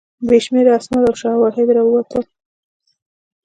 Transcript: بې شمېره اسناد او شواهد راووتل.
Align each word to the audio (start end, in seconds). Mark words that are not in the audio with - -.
بې 0.27 0.37
شمېره 0.45 0.71
اسناد 0.77 1.03
او 1.09 1.15
شواهد 1.21 1.67
راووتل. 1.75 2.23